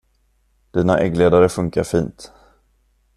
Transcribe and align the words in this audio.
Dina 0.75 0.99
äggledare 0.99 1.47
funkar 1.47 1.83
fint. 1.85 2.33